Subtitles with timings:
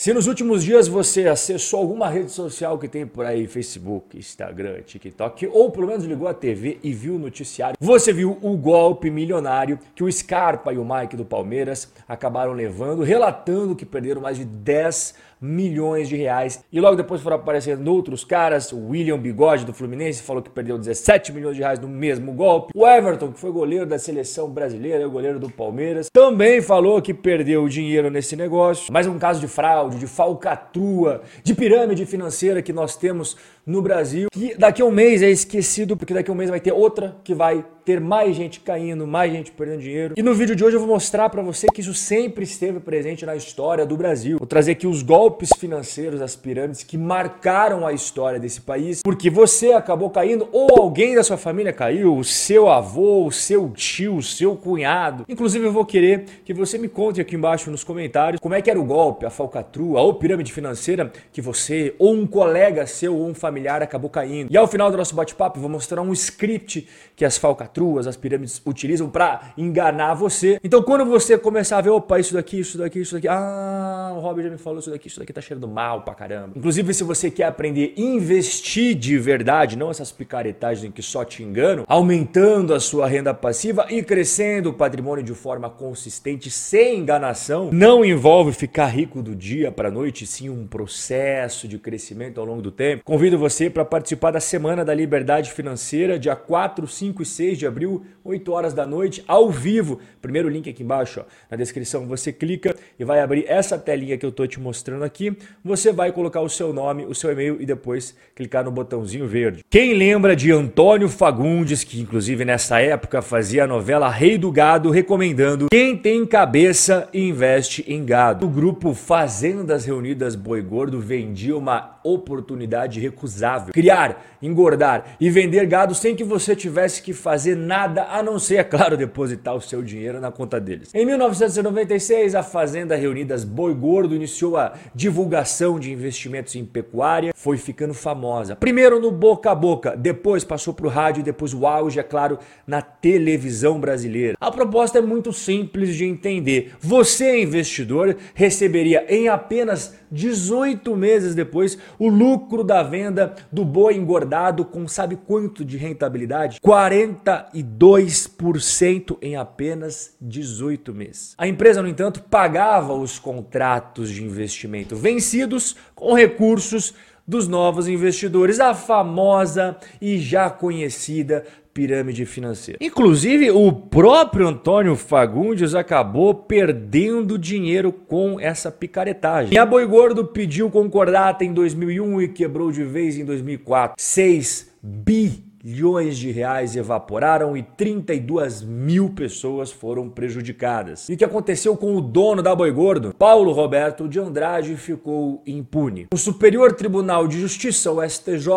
[0.00, 4.80] Se nos últimos dias você acessou alguma rede social que tem por aí, Facebook, Instagram,
[4.80, 9.10] TikTok, ou pelo menos ligou a TV e viu o noticiário, você viu o golpe
[9.10, 14.38] milionário que o Scarpa e o Mike do Palmeiras acabaram levando, relatando que perderam mais
[14.38, 16.62] de 10 milhões de reais.
[16.72, 18.72] E logo depois foram aparecendo outros caras.
[18.72, 22.72] O William Bigode do Fluminense falou que perdeu 17 milhões de reais no mesmo golpe.
[22.74, 27.14] O Everton, que foi goleiro da seleção brasileira, o goleiro do Palmeiras, também falou que
[27.14, 28.92] perdeu dinheiro nesse negócio.
[28.92, 33.36] Mais um caso de fraude, de falcatrua, de pirâmide financeira que nós temos
[33.70, 36.60] no Brasil, que daqui a um mês é esquecido, porque daqui a um mês vai
[36.60, 40.14] ter outra que vai ter mais gente caindo, mais gente perdendo dinheiro.
[40.16, 43.24] E no vídeo de hoje eu vou mostrar para você que isso sempre esteve presente
[43.24, 44.38] na história do Brasil.
[44.38, 49.30] Vou trazer aqui os golpes financeiros, as pirâmides que marcaram a história desse país, porque
[49.30, 54.16] você acabou caindo ou alguém da sua família caiu, o seu avô, o seu tio,
[54.16, 55.24] o seu cunhado.
[55.28, 58.70] Inclusive eu vou querer que você me conte aqui embaixo nos comentários como é que
[58.70, 63.26] era o golpe, a falcatrua ou pirâmide financeira que você ou um colega seu ou
[63.26, 64.50] um familiar acabou caindo.
[64.50, 68.60] E ao final do nosso bate-papo vou mostrar um script que as falcatruas as pirâmides
[68.64, 70.58] utilizam para enganar você.
[70.62, 74.20] Então, quando você começar a ver, opa, isso daqui, isso daqui, isso daqui, ah, o
[74.20, 76.52] Robert já me falou isso daqui, isso daqui tá cheirando mal pra caramba.
[76.56, 81.42] Inclusive, se você quer aprender a investir de verdade, não essas picaretagens que só te
[81.42, 87.70] enganam, aumentando a sua renda passiva e crescendo o patrimônio de forma consistente, sem enganação,
[87.72, 92.62] não envolve ficar rico do dia para noite, sim um processo de crescimento ao longo
[92.62, 93.04] do tempo.
[93.04, 97.66] Convido você para participar da Semana da Liberdade Financeira, dia 4, 5 e 6 de
[97.66, 99.98] abril, 8 horas da noite, ao vivo.
[100.22, 104.24] Primeiro link aqui embaixo, ó, na descrição, você clica e vai abrir essa telinha que
[104.24, 105.36] eu estou te mostrando aqui.
[105.64, 109.64] Você vai colocar o seu nome, o seu e-mail e depois clicar no botãozinho verde.
[109.68, 114.90] Quem lembra de Antônio Fagundes, que inclusive nessa época fazia a novela Rei do Gado,
[114.90, 118.46] recomendando quem tem cabeça investe em gado.
[118.46, 123.72] O grupo Fazendas Reunidas Boi Gordo vendia uma oportunidade recusável.
[123.72, 128.56] Criar, engordar e vender gado sem que você tivesse que fazer nada a não ser,
[128.56, 130.90] é claro, depositar o seu dinheiro na conta deles.
[130.94, 137.56] Em 1996, a Fazenda Reunidas Boi Gordo iniciou a divulgação de investimentos em pecuária, foi
[137.56, 138.56] ficando famosa.
[138.56, 142.38] Primeiro no boca a boca, depois passou para o rádio depois o auge, é claro,
[142.66, 144.36] na televisão brasileira.
[144.40, 146.72] A proposta é muito simples de entender.
[146.80, 154.64] Você, investidor, receberia em apenas 18 meses depois o lucro da venda do boi engordado
[154.64, 156.60] com sabe quanto de rentabilidade?
[156.60, 161.34] 42% em apenas 18 meses.
[161.38, 166.94] A empresa, no entanto, pagava os contratos de investimento vencidos com recursos
[167.30, 172.78] dos novos investidores, a famosa e já conhecida pirâmide financeira.
[172.80, 179.54] Inclusive, o próprio Antônio Fagundes acabou perdendo dinheiro com essa picaretagem.
[179.54, 183.94] E a Boi Gordo pediu concordata em 2001 e quebrou de vez em 2004.
[183.98, 191.08] 6 bi bilhões de reais evaporaram e 32 mil pessoas foram prejudicadas.
[191.08, 193.14] E o que aconteceu com o dono da Boi Gordo?
[193.18, 196.06] Paulo Roberto de Andrade ficou impune.
[196.12, 198.48] O Superior Tribunal de Justiça, o STJ,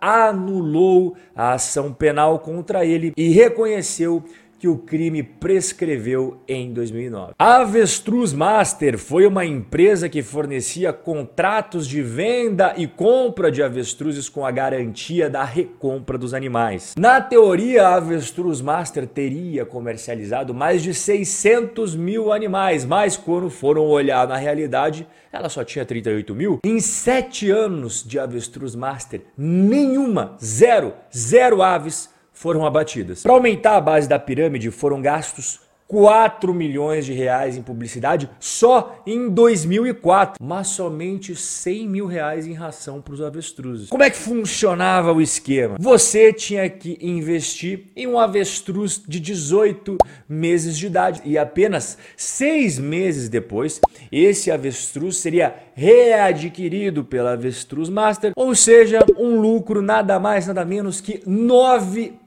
[0.00, 4.22] anulou a ação penal contra ele e reconheceu
[4.62, 7.32] que o crime prescreveu em 2009.
[7.36, 14.28] A Avestruz Master foi uma empresa que fornecia contratos de venda e compra de avestruzes
[14.28, 16.94] com a garantia da recompra dos animais.
[16.96, 23.82] Na teoria, a Avestruz Master teria comercializado mais de 600 mil animais, mas quando foram
[23.88, 26.60] olhar na realidade, ela só tinha 38 mil.
[26.64, 32.11] Em sete anos de Avestruz Master, nenhuma, zero, zero aves
[32.42, 33.22] foram abatidas.
[33.22, 35.60] Para aumentar a base da pirâmide, foram gastos
[35.92, 42.54] 4 milhões de reais em publicidade só em 2004, mas somente 100 mil reais em
[42.54, 43.90] ração para os avestruzes.
[43.90, 45.76] Como é que funcionava o esquema?
[45.78, 52.78] Você tinha que investir em um avestruz de 18 meses de idade e apenas seis
[52.78, 53.78] meses depois,
[54.10, 61.02] esse avestruz seria readquirido pela Avestruz Master, ou seja, um lucro nada mais nada menos
[61.02, 62.21] que 9 1%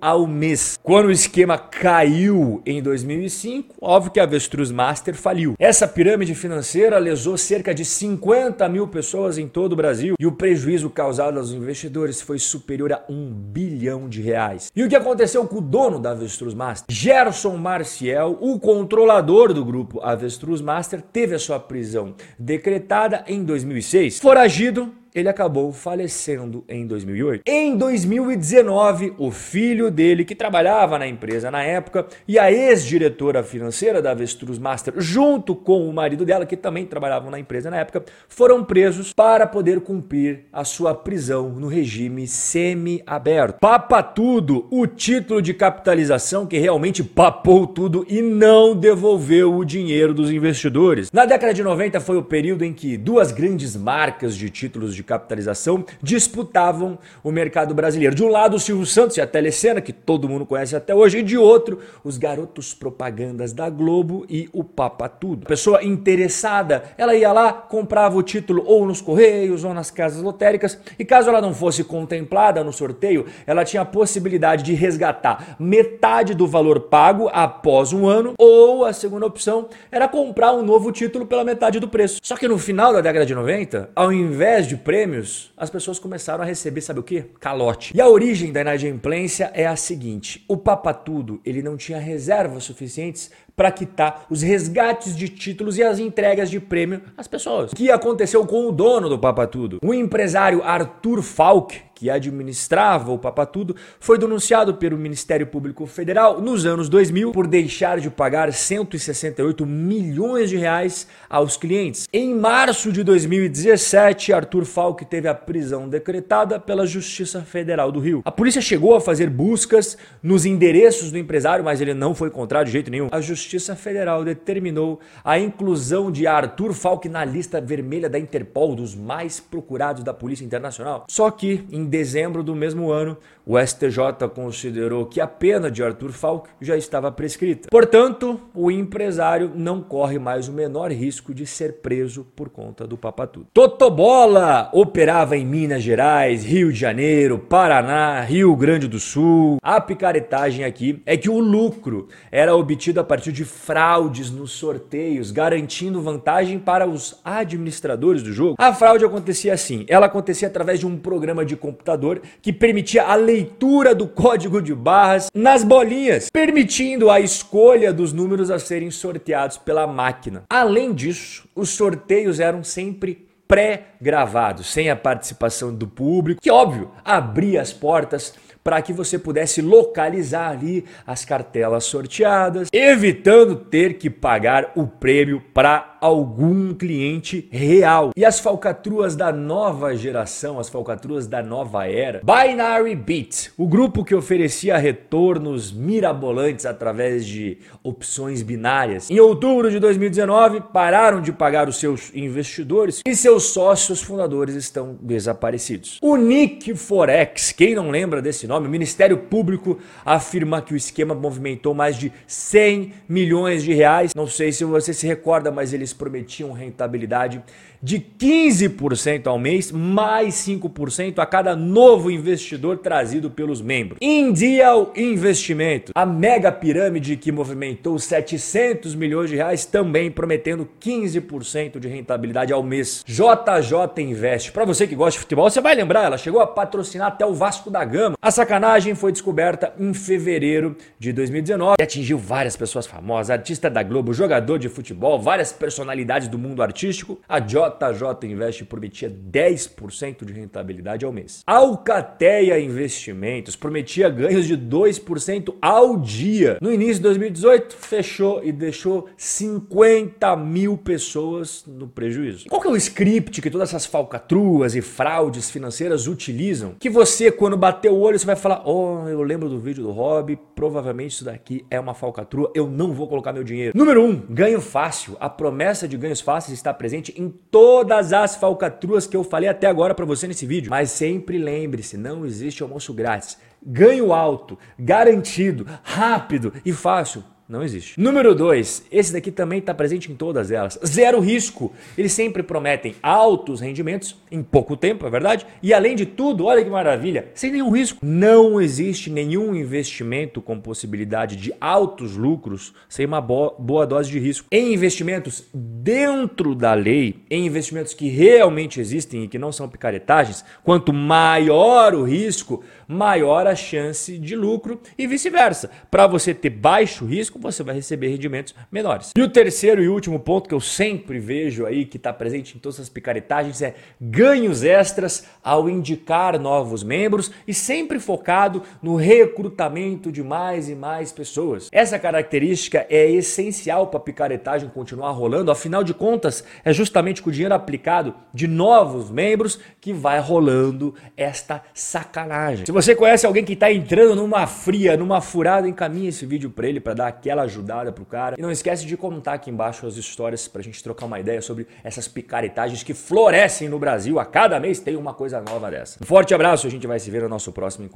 [0.00, 0.78] ao mês.
[0.82, 5.54] Quando o esquema caiu em 2005, óbvio que a Avestruz Master faliu.
[5.58, 10.32] Essa pirâmide financeira lesou cerca de 50 mil pessoas em todo o Brasil e o
[10.32, 14.70] prejuízo causado aos investidores foi superior a um bilhão de reais.
[14.74, 16.86] E o que aconteceu com o dono da Avestruz Master?
[16.88, 24.18] Gerson Marciel, o controlador do grupo Avestruz Master, teve a sua prisão decretada em 2006.
[24.20, 27.44] Foragido, ele acabou falecendo em 2008.
[27.46, 34.02] Em 2019, o filho dele, que trabalhava na empresa na época, e a ex-diretora financeira
[34.02, 38.04] da Avestruz Master, junto com o marido dela, que também trabalhavam na empresa na época,
[38.28, 43.60] foram presos para poder cumprir a sua prisão no regime semi-aberto.
[43.60, 50.12] Papa tudo, o título de capitalização que realmente papou tudo e não devolveu o dinheiro
[50.12, 51.12] dos investidores.
[51.12, 55.03] Na década de 90 foi o período em que duas grandes marcas de títulos de
[55.04, 58.14] capitalização disputavam o mercado brasileiro.
[58.14, 61.18] De um lado, o Silvio Santos e a Telecena, que todo mundo conhece até hoje,
[61.18, 65.44] e de outro, os garotos propagandas da Globo e o Papa Tudo.
[65.44, 70.22] A pessoa interessada, ela ia lá, comprava o título ou nos correios ou nas casas
[70.22, 75.56] lotéricas, e caso ela não fosse contemplada no sorteio, ela tinha a possibilidade de resgatar
[75.58, 80.92] metade do valor pago após um ano, ou a segunda opção era comprar um novo
[80.92, 82.18] título pela metade do preço.
[82.22, 86.44] Só que no final da década de 90, ao invés de prêmios, as pessoas começaram
[86.44, 87.22] a receber, sabe o que?
[87.40, 87.92] Calote.
[87.96, 93.28] E a origem da inadimplência é a seguinte: o Papatudo ele não tinha reservas suficientes
[93.56, 97.72] para quitar os resgates de títulos e as entregas de prêmio às pessoas.
[97.72, 99.78] O que aconteceu com o dono do Papatudo?
[99.82, 106.66] O empresário Arthur Falk, que administrava o Papatudo, foi denunciado pelo Ministério Público Federal nos
[106.66, 112.08] anos 2000 por deixar de pagar 168 milhões de reais aos clientes.
[112.12, 118.22] Em março de 2017, Arthur Falk teve a prisão decretada pela Justiça Federal do Rio.
[118.24, 122.66] A polícia chegou a fazer buscas nos endereços do empresário, mas ele não foi encontrado
[122.66, 123.08] de jeito nenhum.
[123.12, 123.43] A Justiça
[123.76, 130.02] Federal determinou a inclusão de Arthur Falk na lista vermelha da Interpol dos mais procurados
[130.02, 131.04] da Polícia Internacional.
[131.08, 136.12] Só que em dezembro do mesmo ano, o STJ considerou que a pena de Arthur
[136.12, 137.68] Falk já estava prescrita.
[137.70, 142.96] Portanto, o empresário não corre mais o menor risco de ser preso por conta do
[142.96, 143.48] papatudo.
[143.52, 149.58] Totobola operava em Minas Gerais, Rio de Janeiro, Paraná, Rio Grande do Sul.
[149.62, 155.30] A picaretagem aqui é que o lucro era obtido a partir de fraudes nos sorteios,
[155.30, 158.54] garantindo vantagem para os administradores do jogo.
[158.58, 163.14] A fraude acontecia assim: ela acontecia através de um programa de computador que permitia a
[163.16, 169.58] leitura do código de barras nas bolinhas, permitindo a escolha dos números a serem sorteados
[169.58, 170.44] pela máquina.
[170.48, 177.60] Além disso, os sorteios eram sempre pré-gravados, sem a participação do público, que óbvio, abria
[177.60, 178.34] as portas
[178.64, 185.42] para que você pudesse localizar ali as cartelas sorteadas, evitando ter que pagar o prêmio
[185.52, 188.10] para algum cliente real.
[188.14, 194.04] E as falcatruas da nova geração, as falcatruas da nova era, Binary Beat, o grupo
[194.04, 199.10] que oferecia retornos mirabolantes através de opções binárias.
[199.10, 204.98] Em outubro de 2019, pararam de pagar os seus investidores e seus sócios fundadores estão
[205.00, 205.98] desaparecidos.
[206.02, 211.14] O Nick Forex, quem não lembra desse nome, o Ministério Público afirma que o esquema
[211.14, 214.14] movimentou mais de 100 milhões de reais.
[214.14, 217.42] Não sei se você se recorda, mas eles prometiam rentabilidade
[217.84, 223.98] de 15% ao mês, mais 5% a cada novo investidor trazido pelos membros.
[224.00, 231.86] Indial Investimento, a mega pirâmide que movimentou 700 milhões de reais, também prometendo 15% de
[231.86, 233.04] rentabilidade ao mês.
[233.06, 237.08] JJ Invest, para você que gosta de futebol, você vai lembrar, ela chegou a patrocinar
[237.08, 238.16] até o Vasco da Gama.
[238.22, 243.82] A sacanagem foi descoberta em fevereiro de 2019 e atingiu várias pessoas famosas, artista da
[243.82, 247.20] Globo, jogador de futebol, várias personalidades do mundo artístico.
[247.28, 251.42] A J JJ Invest prometia 10% de rentabilidade ao mês.
[251.46, 256.58] Alcateia Investimentos prometia ganhos de 2% ao dia.
[256.60, 262.46] No início de 2018, fechou e deixou 50 mil pessoas no prejuízo.
[262.48, 266.74] Qual que é o script que todas essas falcatruas e fraudes financeiras utilizam?
[266.78, 269.90] Que você, quando bater o olho, você vai falar: Oh, eu lembro do vídeo do
[269.90, 273.76] Hobby, provavelmente isso daqui é uma falcatrua, eu não vou colocar meu dinheiro.
[273.76, 275.16] Número 1, um, ganho fácil.
[275.20, 279.68] A promessa de ganhos fáceis está presente em todas as falcatruas que eu falei até
[279.68, 280.70] agora para você nesse vídeo.
[280.70, 283.38] Mas sempre lembre-se, não existe almoço grátis.
[283.64, 288.00] Ganho alto, garantido, rápido e fácil não existe.
[288.00, 290.78] Número 2, esse daqui também está presente em todas elas.
[290.84, 291.72] Zero risco.
[291.96, 295.46] Eles sempre prometem altos rendimentos em pouco tempo, é verdade?
[295.62, 297.98] E além de tudo, olha que maravilha, sem nenhum risco.
[298.02, 304.46] Não existe nenhum investimento com possibilidade de altos lucros sem uma boa dose de risco.
[304.50, 310.44] Em investimentos dentro da lei, em investimentos que realmente existem e que não são picaretagens,
[310.62, 315.70] quanto maior o risco, maior a chance de lucro e vice-versa.
[315.90, 319.12] Para você ter baixo risco, risco, você vai receber rendimentos menores.
[319.16, 322.60] E o terceiro e último ponto que eu sempre vejo aí, que está presente em
[322.60, 330.10] todas as picaretagens, é ganhos extras ao indicar novos membros e sempre focado no recrutamento
[330.10, 331.68] de mais e mais pessoas.
[331.72, 337.30] Essa característica é essencial para a picaretagem continuar rolando, afinal de contas, é justamente com
[337.30, 342.66] o dinheiro aplicado de novos membros que vai rolando esta sacanagem.
[342.66, 346.68] Se você conhece alguém que está entrando numa fria, numa furada, encaminhe esse vídeo para
[346.68, 348.36] ele para dar aquela ajudada pro cara.
[348.38, 351.40] E não esquece de comentar aqui embaixo as histórias para a gente trocar uma ideia
[351.40, 354.20] sobre essas picaretagens que florescem no Brasil.
[354.20, 355.98] A cada mês tem uma coisa nova dessa.
[356.02, 357.92] Um forte abraço, a gente vai se ver no nosso próximo encontro.